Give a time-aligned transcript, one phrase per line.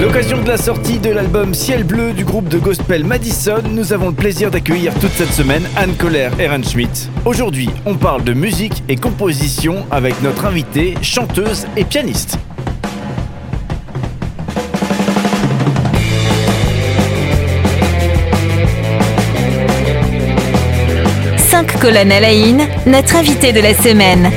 [0.00, 4.08] L'occasion de la sortie de l'album Ciel Bleu du groupe de gospel Madison, nous avons
[4.08, 7.10] le plaisir d'accueillir toute cette semaine Anne Koller Ehrenschmidt.
[7.26, 12.38] Aujourd'hui, on parle de musique et composition avec notre invitée, chanteuse et pianiste.
[21.36, 24.30] Cinq colonnes à la in, notre invité de la semaine.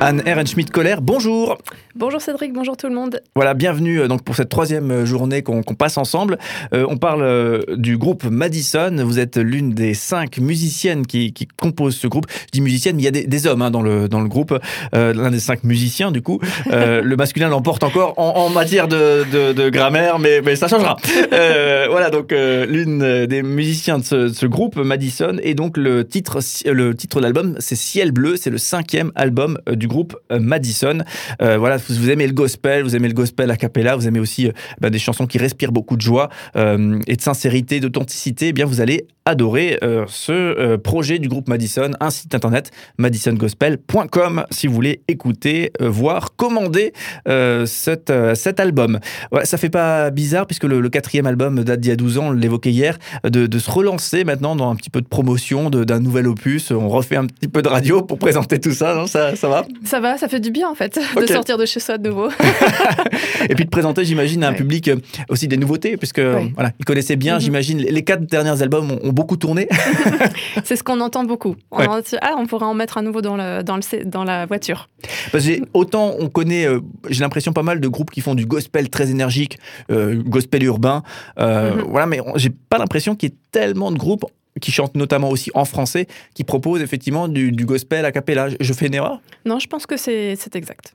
[0.00, 1.58] Anne Ehrenschmidt-Koller, bonjour
[1.98, 3.20] Bonjour Cédric, bonjour tout le monde.
[3.34, 6.38] Voilà, bienvenue euh, donc pour cette troisième euh, journée qu'on passe ensemble.
[6.72, 8.94] Euh, on parle euh, du groupe Madison.
[9.04, 12.26] Vous êtes l'une des cinq musiciennes qui, qui composent ce groupe.
[12.30, 14.28] Je dis musicienne, mais il y a des, des hommes hein, dans, le, dans le
[14.28, 14.56] groupe.
[14.94, 16.38] Euh, L'un des cinq musiciens, du coup.
[16.70, 20.96] Le masculin l'emporte encore en, en matière de, de, de grammaire, mais, mais ça changera.
[21.30, 26.38] Voilà, donc l'une des musiciens de ce, de ce groupe, Madison, et donc le titre,
[26.64, 28.36] le titre de l'album, c'est Ciel Bleu.
[28.36, 30.98] C'est le cinquième album du groupe Madison.
[31.40, 34.52] Voilà, vous, aimez le gospel, vous aimez le gospel a cappella, vous aimez aussi euh,
[34.80, 38.66] bah, des chansons qui respirent beaucoup de joie euh, et de sincérité, d'authenticité, eh bien
[38.66, 44.66] vous allez adorer euh, ce euh, projet du groupe Madison, un site internet madisongospel.com si
[44.66, 46.92] vous voulez écouter, euh, voir, commander
[47.28, 48.98] euh, cet, cet album.
[49.32, 52.18] Ouais, ça fait pas bizarre puisque le, le quatrième album date d'il y a 12
[52.18, 55.68] ans, on l'évoquait hier, de, de se relancer maintenant dans un petit peu de promotion
[55.70, 56.70] de- d'un nouvel opus.
[56.70, 59.06] On refait un petit peu de radio pour présenter tout ça, non?
[59.06, 59.66] Ça, ça va?
[59.84, 61.28] Ça va, ça fait du bien en fait de Ok.
[61.28, 62.28] sortir de chez soi de nouveau.
[63.50, 64.56] Et puis de présenter, j'imagine, à un Ouais.
[64.56, 64.90] public
[65.28, 66.50] aussi des nouveautés, puisque Ouais.
[66.54, 67.40] voilà, ils connaissaient bien, Mhm.
[67.40, 69.68] j'imagine, les les quatre derniers albums ont, ont beaucoup tourné.
[70.64, 71.56] C'est ce qu'on entend beaucoup.
[71.72, 71.88] On, Ouais.
[71.88, 74.46] en dit, ah, on pourrait en mettre un nouveau dans, le, dans, le, dans la
[74.46, 74.88] voiture.
[75.32, 76.80] Parce que autant on connaît, euh,
[77.10, 79.58] j'ai l'impression pas mal de groupes qui font du gospel très énergique,
[79.90, 81.02] euh, gospel urbain,
[81.38, 81.82] euh, Mhm.
[81.88, 84.24] voilà, mais j'ai pas l'impression qu'il y ait tellement de groupes
[84.60, 88.48] qui chantent notamment aussi en français, qui proposent effectivement du, du gospel a cappella.
[88.60, 89.20] Je fais une erreur?
[89.44, 90.92] Non, je pense que c'est exact.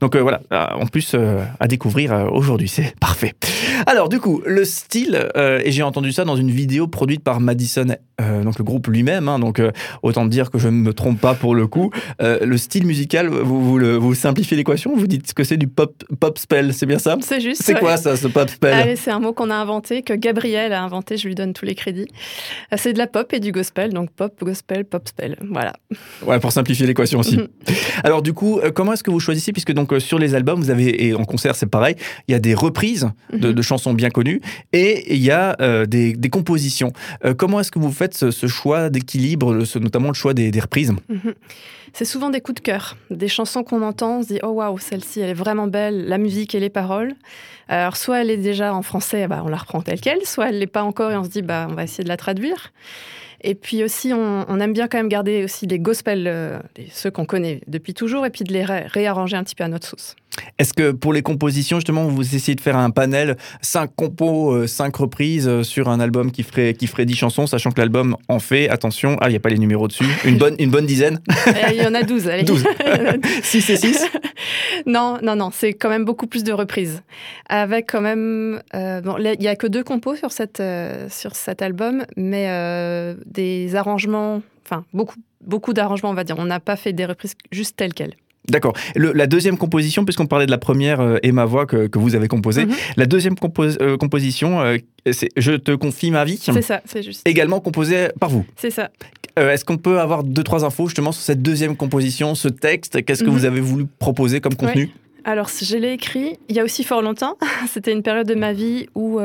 [0.00, 3.34] Donc euh, voilà, euh, en plus euh, à découvrir euh, aujourd'hui, c'est parfait.
[3.86, 7.86] Alors du coup, le style, et j'ai entendu ça dans une vidéo produite par Madison,
[8.18, 9.60] donc le groupe lui-même, hein, donc
[10.02, 11.90] autant dire que je ne me trompe pas pour le coup.
[12.20, 16.02] Le style musical, vous, vous, le- vous simplifiez l'équation, vous dites que c'est du pop,
[16.18, 17.16] pop spell, c'est bien ça?
[17.20, 17.62] C'est juste.
[17.62, 17.80] C'est ouais.
[17.80, 18.74] quoi ça, ce pop spell?
[18.74, 21.64] Allez, c'est un mot qu'on a inventé, que Gabriel a inventé, je lui donne tous
[21.64, 22.08] les crédits.
[22.76, 25.36] C'est de la pop et du gospel, donc pop, gospel, pop spell.
[25.50, 25.72] Voilà.
[26.26, 27.38] Ouais, pour simplifier l'équation aussi.
[27.38, 27.48] Mhm.
[28.04, 30.60] Alors du coup, euh, comment est-ce que vous choisissez Puisque donc euh, sur les albums,
[30.60, 31.96] vous avez et en concert c'est pareil,
[32.28, 33.54] il y a des reprises de, Mhm.
[33.54, 34.40] de chansons bien connues
[34.72, 36.92] et il y a euh, des, des compositions.
[37.24, 40.60] Euh, comment est-ce que vous faites ce, ce choix d'équilibre, notamment le choix des, des
[40.60, 40.92] reprises?
[41.08, 41.34] Mhm.
[41.92, 44.78] C'est souvent des coups de cœur, des chansons qu'on entend, on se dit oh waouh,
[44.78, 47.14] celle-ci elle est vraiment belle, la musique et les paroles.
[47.68, 50.58] Alors soit elle est déjà en français, bah, on la reprend telle quelle, soit elle
[50.58, 52.72] l'est pas encore et on se dit bah on va essayer de la traduire.
[53.42, 56.58] Et puis aussi on, aime bien quand même garder aussi les gospels, euh,
[56.90, 59.68] ceux qu'on connaît depuis toujours, et puis de les ré- réarranger un petit peu à
[59.68, 60.14] notre sauce.
[60.58, 64.66] Est-ce que pour les compositions, justement, vous essayez de faire un panel, cinq compos, euh,
[64.66, 68.16] cinq reprises euh, sur un album qui ferait, qui ferait 10 chansons, sachant que l'album
[68.28, 70.86] en fait, attention, ah, il n'y a pas les numéros dessus, une bonne, une bonne
[70.86, 71.20] dizaine?
[71.70, 72.44] Et Il y en a 12, allez.
[72.44, 72.64] 12.
[73.42, 74.06] 6 et 6
[74.86, 77.02] Non, non, non, c'est quand même beaucoup plus de reprises.
[77.48, 78.62] Avec quand même.
[78.74, 82.46] euh, bon, il n'y a que deux compos sur, cette, euh, sur cet album, mais
[82.48, 86.36] euh, des arrangements, enfin, beaucoup, beaucoup d'arrangements, on va dire.
[86.38, 88.14] On n'a pas fait des reprises juste telles quelles.
[88.48, 88.72] D'accord.
[88.96, 92.14] La deuxième composition, puisqu'on parlait de la première euh, et ma voix que, que vous
[92.14, 92.74] avez composée, Mhm.
[92.96, 93.34] la deuxième
[93.80, 94.78] euh, composition, euh,
[95.12, 97.26] c'est Je te confie ma vie, C'est ça, c'est juste.
[97.28, 98.44] également composée par vous.
[98.56, 98.90] C'est ça.
[99.36, 103.04] Est-ce qu'on peut avoir deux, trois infos justement sur cette deuxième composition, ce texte?
[103.04, 103.34] Qu'est-ce que Mhm.
[103.36, 104.90] vous avez voulu proposer comme contenu?
[105.24, 107.36] Alors, je l'ai écrit il y a aussi fort longtemps.
[107.72, 109.20] C'était une période de ma vie où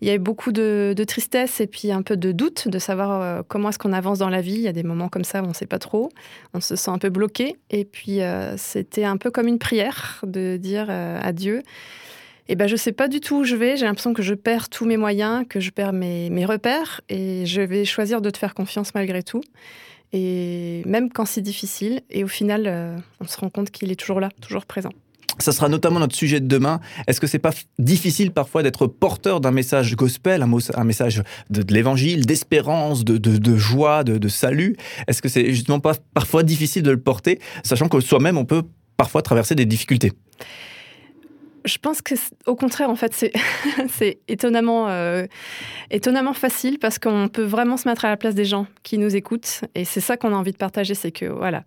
[0.00, 3.42] il y avait beaucoup de, tristesse et puis un peu de doute de savoir euh,
[3.46, 4.54] comment est-ce qu'on avance dans la vie.
[4.54, 6.10] Il y a des moments comme ça où on ne sait pas trop,
[6.54, 7.56] on se sent un peu bloqué.
[7.70, 11.62] Et puis, euh, c'était un peu comme une prière de dire euh, à Dieu.
[12.48, 13.76] Eh ben, je sais pas du tout où je vais.
[13.76, 17.60] J'ai l'impression que je perds tous mes moyens, que je perds mes, repères, et je
[17.60, 19.42] vais choisir de te faire confiance malgré tout.
[20.12, 24.18] Et même quand c'est difficile, et au final, on se rend compte qu'il est toujours
[24.18, 24.90] là, toujours présent.
[25.38, 26.80] Ça sera notamment notre sujet de demain.
[27.06, 32.26] Est-ce que c'est pas difficile parfois d'être porteur d'un message gospel, un, message de, l'évangile,
[32.26, 34.76] d'espérance, de, joie, de, salut?
[35.06, 38.62] Est-ce que c'est justement pas parfois difficile de le porter, sachant que soi-même on peut
[38.96, 40.12] parfois traverser des difficultés?
[41.64, 42.14] Je pense que,
[42.46, 43.14] au contraire, en fait,
[43.90, 45.26] c'est étonnamment, euh,
[45.90, 49.14] étonnamment facile parce qu'on peut vraiment se mettre à la place des gens qui nous
[49.14, 49.62] écoutent.
[49.74, 51.64] Et c'est ça qu'on a envie de partager, c'est que, voilà,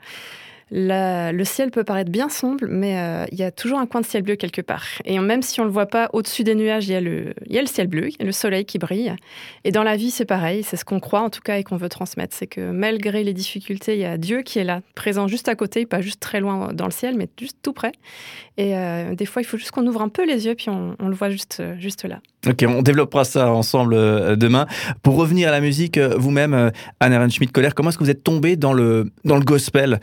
[0.71, 4.05] le ciel peut paraître bien sombre, mais euh, il y a toujours un coin de
[4.05, 4.85] ciel bleu quelque part.
[5.05, 7.33] Et même si on ne le voit pas, au-dessus des nuages, il y, a le,
[7.65, 9.13] ciel bleu, il y a le soleil qui brille.
[9.63, 11.77] Et dans la vie, c'est pareil, c'est ce qu'on croit en tout cas et qu'on
[11.77, 12.35] veut transmettre.
[12.35, 15.55] C'est que malgré les difficultés, il y a Dieu qui est là, présent juste à
[15.55, 17.91] côté, pas juste très loin dans le ciel, mais juste tout près.
[18.57, 20.95] Et euh, des fois, il faut juste qu'on ouvre un peu les yeux, puis on,
[20.99, 21.61] le voit juste,
[22.03, 22.19] là.
[22.47, 24.67] Ok, on développera ça ensemble euh, demain.
[25.01, 28.73] Pour revenir à la musique, vous-même, Anne Schmidt-Colère, comment est-ce que vous êtes tombée dans
[28.73, 29.99] le gospel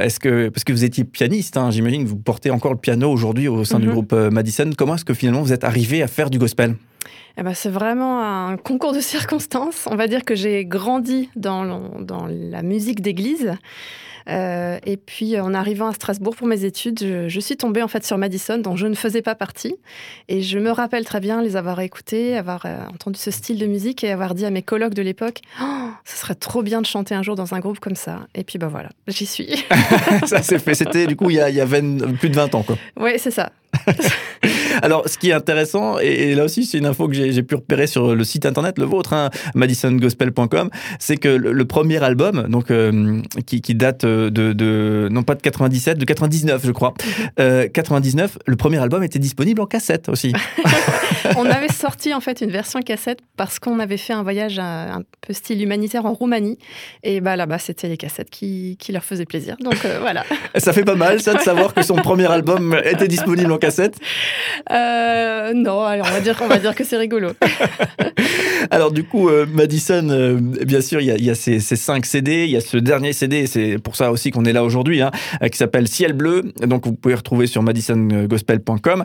[0.00, 3.10] Est-ce que parce que vous étiez pianiste, hein, j'imagine que vous portez encore le piano
[3.10, 3.92] aujourd'hui au sein du mhm.
[3.92, 4.70] groupe euh, Madison.
[4.76, 6.76] Comment est-ce que finalement vous êtes arrivé à faire du gospel?
[7.38, 9.88] Eh ben, c'est vraiment un concours de circonstances.
[9.90, 13.52] On va dire que j'ai grandi dans, dans la musique d'église.
[14.28, 18.04] Euh, et puis, en arrivant à Strasbourg pour mes études, je, suis tombée en fait
[18.04, 19.76] sur Madison, dont je ne faisais pas partie.
[20.28, 23.66] Et je me rappelle très bien les avoir écoutés, avoir euh, entendu ce style de
[23.66, 26.86] musique et avoir dit à mes colocs de l'époque oh, Ce serait trop bien de
[26.86, 28.20] chanter un jour dans un groupe comme ça.
[28.34, 29.64] Et puis, bah voilà, j'y suis.
[30.26, 30.74] ça s'est fait.
[30.74, 32.64] C'était du coup il y a, il y a plus de 20 ans.
[32.96, 33.50] Oui, c'est ça.
[34.82, 37.86] Alors, ce qui est intéressant, et, là aussi, c'est une info que j'ai pu repérer
[37.86, 43.20] sur le site internet, le vôtre, hein, madisongospel.com, c'est que le, premier album, donc euh,
[43.46, 46.94] qui, date de, non pas de 97, de 99, je crois,
[47.36, 50.32] 99, euh, le premier album était disponible en cassette aussi.
[51.36, 55.02] on avait sorti en fait une version cassette parce qu'on avait fait un voyage un,
[55.20, 56.58] peu style humanitaire en Roumanie,
[57.02, 59.56] et bah là-bas, c'était les cassettes qui, leur faisaient plaisir.
[59.60, 60.24] Donc euh, voilà.
[60.56, 63.96] Ça fait pas mal, ça, de savoir que son premier album était disponible en cassette
[64.72, 67.30] euh, Non, alors on va dire, on va dire que c'est rigolo.
[68.72, 70.36] alors du coup, euh, Madison, euh,
[70.66, 73.78] bien sûr, il y a, ces, cinq CD, il y a ce dernier CD, c'est
[73.78, 75.12] pour ça aussi qu'on est là aujourd'hui, hein,
[75.50, 79.04] qui s'appelle Ciel Bleu, donc vous pouvez retrouver sur madisongospel.com.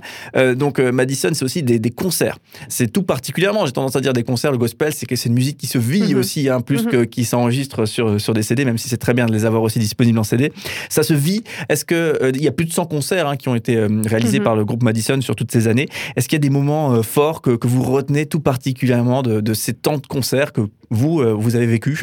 [0.56, 2.38] donc Madison, c'est aussi des, concerts.
[2.68, 5.36] C'est tout particulièrement, j'ai tendance à dire des concerts, le gospel, c'est que c'est une
[5.36, 6.19] musique qui se vit mhm.
[6.19, 6.92] aussi, hein, plus mhm.
[6.92, 9.62] que qui s'enregistre sur, sur des CD, même si c'est très bien de les avoir
[9.62, 10.51] aussi disponibles en CD.
[10.89, 11.44] Ça se vit.
[11.69, 14.47] Est-ce qu'il il y a plus de 100 concerts hein, qui ont été réalisés mhm.
[14.48, 15.90] Par le groupe Madison sur toutes ces années.
[16.16, 19.74] Est-ce qu'il y a des moments euh, forts que, vous retenez tout particulièrement de, ces
[19.74, 22.00] temps de concerts que vous, euh, vous avez vécu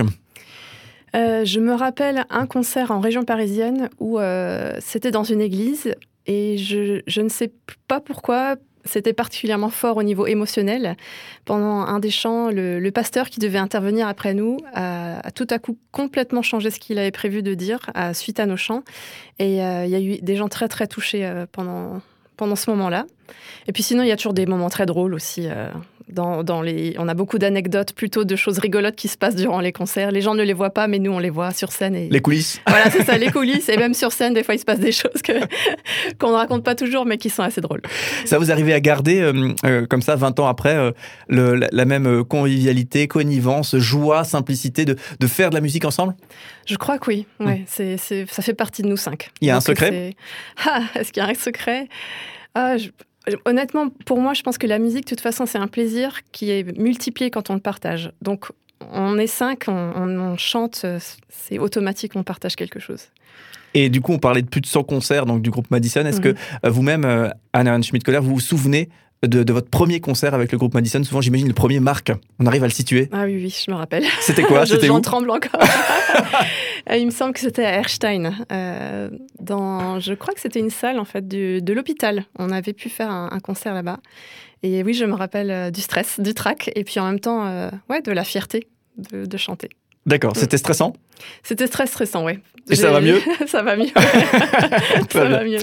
[1.15, 4.19] euh, je me rappelle un concert en région parisienne où
[4.81, 5.95] c'était dans une église
[6.27, 7.53] et je, je, ne sais
[7.89, 10.97] pas pourquoi, c'était particulièrement fort au niveau émotionnel.
[11.45, 15.79] Pendant un des chants, le, pasteur qui devait intervenir après nous a, tout à coup
[15.93, 18.83] complètement changé ce qu'il avait prévu de dire suite à nos chants.
[19.39, 22.03] Et il y a eu des gens très très touchés pendant,
[22.37, 23.07] pendant ce moment-là.
[23.67, 25.49] Et puis sinon, il y a toujours des moments très drôles aussi.
[25.49, 25.69] Euh,
[26.09, 26.95] dans, les...
[26.99, 30.11] On a beaucoup d'anecdotes, plutôt de choses rigolotes qui se passent durant les concerts.
[30.11, 31.95] Les gens ne les voient pas, mais nous, on les voit sur scène.
[31.95, 32.09] Et...
[32.09, 32.61] Les coulisses.
[32.67, 33.69] Voilà, c'est ça, les coulisses.
[33.69, 35.33] Et même sur scène, des fois, il se passe des choses que...
[36.19, 37.83] qu'on ne raconte pas toujours, mais qui sont assez drôles.
[38.25, 40.93] Ça, vous arrivez à garder, euh, euh, comme ça, 20 ans après,
[41.29, 46.15] la, même convivialité, connivence, joie, simplicité de, de, faire de la musique ensemble?
[46.67, 47.27] Je crois que oui.
[47.41, 47.97] Ouais, mmh.
[47.99, 49.31] c'est, ça fait partie de nous cinq.
[49.41, 50.15] Il y a un secret?
[50.67, 51.89] Ah, est-ce qu'il y a un secret?
[52.55, 52.77] Ah,
[53.45, 56.51] Honnêtement, pour moi, je pense que la musique, de toute façon, c'est un plaisir qui
[56.51, 58.13] est multiplié quand on le partage.
[58.21, 58.47] Donc,
[58.93, 60.85] on est cinq, on, chante,
[61.29, 63.09] c'est automatique, on partage quelque chose.
[63.73, 66.05] Et du coup, on parlait de plus de 100 concerts donc du groupe Madison.
[66.05, 66.37] Est-ce que mhm.
[66.65, 68.89] euh, vous-même, euh, Anna Schmidt-Kohler, vous vous souvenez
[69.27, 71.03] de, votre premier concert avec le groupe Madison?
[71.03, 72.13] Souvent, j'imagine le premier marque.
[72.39, 74.05] On arrive à le situer Ah oui, oui, je me rappelle.
[74.21, 74.65] C'était quoi?
[74.67, 75.61] C'était tremble encore.
[76.91, 78.33] Euh, il me semble que c'était à Erstein.
[78.53, 79.11] Euh,
[79.41, 82.25] dans, je crois que c'était une salle en fait de l'hôpital.
[82.39, 84.01] On avait pu faire un, concert là-bas.
[84.63, 87.71] Et oui, je me rappelle euh, du stress, du trac, et puis en même temps,
[87.91, 89.71] ouais, de la fierté de chanter.
[90.07, 90.41] D'accord, mm.
[90.41, 90.93] c'était stressant
[91.43, 92.39] C'était très stressant, oui.
[92.71, 93.89] Et ça va mieux Ça va mieux.
[95.11, 95.59] ça va mieux.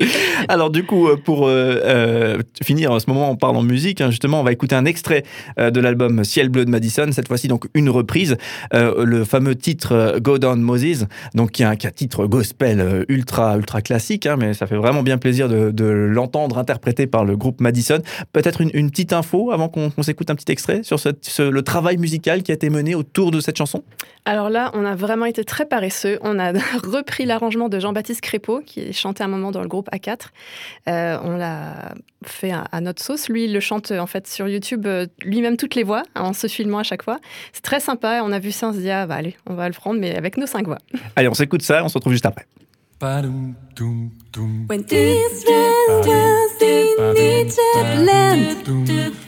[0.48, 4.02] Alors du coup, euh, pour euh, euh, finir en ce moment, on parle en musique.
[4.02, 5.24] Hein, justement, on va écouter un extrait
[5.58, 7.10] de l'album Ciel bleu de Madison.
[7.12, 8.38] Cette fois-ci, donc une reprise,
[8.72, 14.26] le fameux titre Go Down Moses, donc qui est un, titre gospel ultra ultra classique,
[14.26, 18.02] hein, mais ça fait vraiment bien plaisir de, l'entendre interprété par le groupe Madison.
[18.34, 20.98] Peut-être une, petite info avant qu'on s'écoute un petit extrait sur
[21.40, 23.84] le travail musical qui a été mené autour de cette chanson?
[24.26, 26.20] Alors là, on a vraiment été très paresseux.
[26.22, 26.52] On a
[26.84, 30.28] repris l'arrangement de Jean-Baptiste Crépeau, qui chantait un moment dans le groupe A4.
[30.88, 33.30] Euh, on l'a fait à, notre sauce.
[33.30, 36.48] Lui, il le chante en fait sur YouTube euh, lui-même toutes les voix, en se
[36.48, 37.20] filmant à chaque fois.
[37.54, 38.22] C'est très sympa.
[38.24, 40.16] On a vu ça, on se dit, ah, bah, allez, on va le prendre, mais
[40.16, 40.78] avec nos cinq voix.
[41.16, 42.46] Allez, on s'écoute ça, on se retrouve juste après.
[43.02, 44.86] When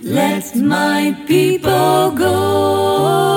[0.03, 3.32] let my people go.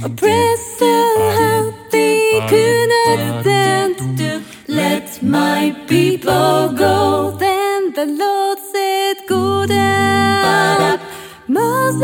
[0.00, 7.36] A present they could not stand to let my people go.
[7.36, 11.00] Then the Lord said, Go down,
[11.48, 12.02] Moses,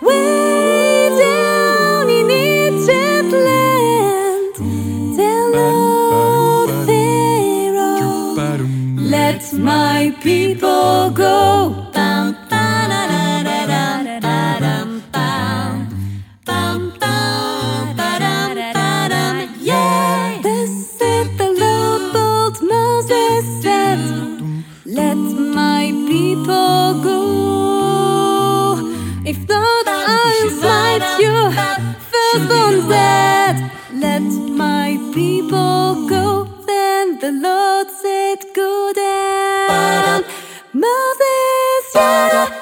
[0.00, 4.54] way down in Egypt land.
[5.16, 8.34] Tell old Pharaoh,
[8.96, 11.81] let my people go.
[31.22, 31.50] You
[32.88, 33.70] dead.
[33.92, 34.22] Let
[34.64, 36.44] my people go.
[36.66, 38.22] Then the Lord said.
[40.74, 42.61] Moses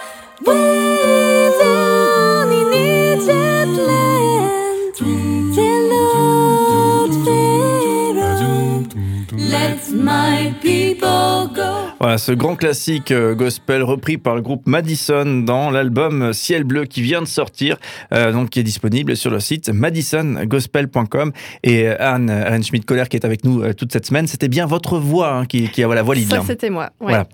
[12.01, 16.87] Voilà, ce grand classique euh, gospel repris par le groupe Madison dans l'album Ciel Bleu
[16.87, 17.77] qui vient de sortir,
[18.15, 21.33] euh, donc qui est disponible sur le site madisongospel.com.
[21.63, 24.65] Et euh, Anne, Anne Schmidt-Coller qui est avec nous euh, toute cette semaine, c'était bien
[24.65, 26.31] votre voix hein, qui, qui a la voix lead.
[26.31, 26.43] Ça, là.
[26.47, 26.85] c'était moi.
[27.01, 27.09] ouais.
[27.11, 27.27] Voilà.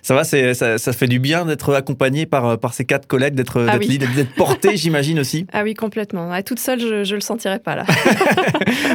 [0.00, 3.60] Ça va, ça, ça fait du bien d'être accompagné par, par ces quatre collègues, d'être,
[3.68, 3.98] Ah d'être, oui.
[3.98, 5.46] lead, d'être porté, j'imagine aussi.
[5.52, 6.30] Ah oui, complètement.
[6.32, 7.84] Ah, toute seule, je, je le sentirais pas là.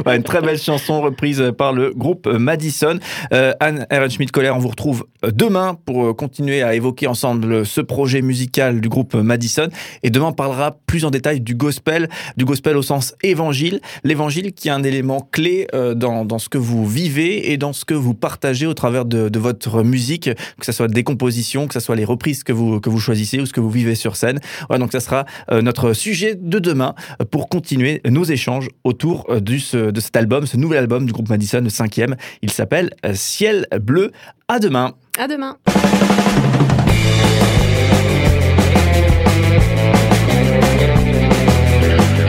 [0.05, 2.97] Ouais, une très belle chanson reprise par le groupe Madison.
[3.33, 8.21] Euh, Anne Ehrenschmidt-Koller, on vous retrouve demain pour euh, continuer à évoquer ensemble ce projet
[8.21, 9.67] musical du groupe Madison.
[10.03, 13.81] Et demain, on parlera plus en détail du gospel, du gospel au sens évangile.
[14.03, 17.85] L'évangile qui est un élément clé euh, dans, ce que vous vivez et dans ce
[17.85, 21.79] que vous partagez au travers de, votre musique, que ce soit des compositions, que ce
[21.79, 24.39] soit les reprises que vous, que vous choisissez ou ce que vous vivez sur scène.
[24.67, 29.25] Voilà, donc ça sera euh, notre sujet de demain euh, pour continuer nos échanges autour
[29.29, 32.15] euh, de cet album, ce nouvel album du groupe Madison, le cinquième.
[32.41, 34.11] Il s'appelle euh, Ciel bleu.
[34.51, 34.93] À demain.
[35.19, 35.57] À demain.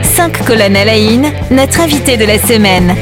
[0.03, 2.95] Cinq colonnes à la in, notre invité de la semaine.